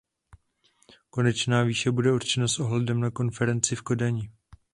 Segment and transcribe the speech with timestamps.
[1.09, 4.31] Konečná výše bude určena s ohledem na konferenci v Kodani.